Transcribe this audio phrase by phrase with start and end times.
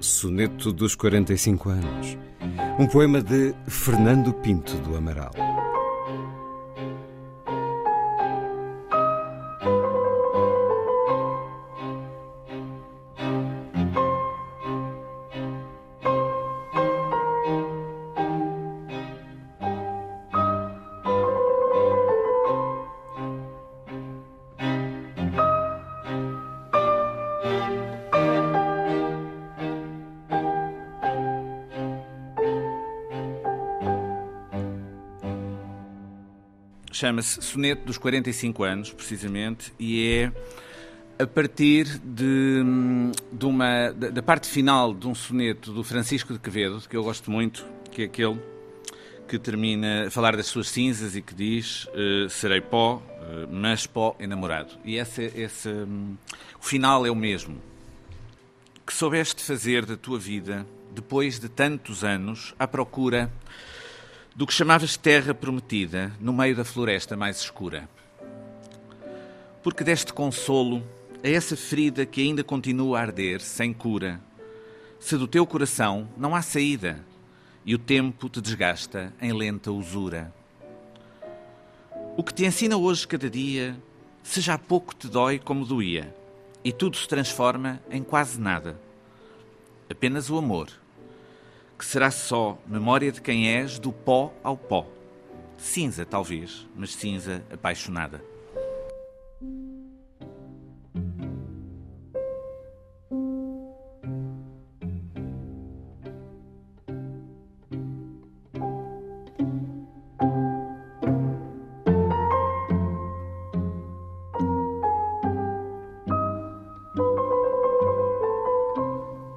[0.00, 2.18] Soneto dos 45 anos.
[2.78, 5.30] Um poema de Fernando Pinto do Amaral.
[36.90, 40.32] Chama-se Soneto dos 45 anos, precisamente, e é
[41.22, 42.62] a partir de,
[43.30, 47.30] de uma, da parte final de um soneto do Francisco de Quevedo, que eu gosto
[47.30, 48.40] muito, que é aquele
[49.28, 53.86] que termina a falar das suas cinzas e que diz uh, serei pó, uh, mas
[53.86, 54.72] pó enamorado.
[54.84, 57.60] E esse, esse, o final é o mesmo.
[58.84, 63.30] Que soubeste fazer da tua vida, depois de tantos anos, à procura
[64.40, 67.86] do que chamavas terra prometida no meio da floresta mais escura.
[69.62, 70.82] Porque deste consolo
[71.22, 74.18] a essa ferida que ainda continua a arder sem cura,
[74.98, 77.04] se do teu coração não há saída
[77.66, 80.32] e o tempo te desgasta em lenta usura.
[82.16, 83.76] O que te ensina hoje cada dia,
[84.22, 86.16] se já pouco te dói como doía,
[86.64, 88.80] e tudo se transforma em quase nada.
[89.90, 90.70] Apenas o amor
[91.80, 94.86] que será só memória de quem és do pó ao pó.
[95.56, 98.22] Cinza, talvez, mas cinza apaixonada.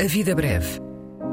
[0.00, 0.89] A Vida Breve